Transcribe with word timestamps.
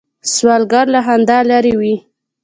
سوالګر 0.33 0.85
له 0.93 0.99
خندا 1.05 1.37
لرې 1.49 1.73
وي 1.79 1.95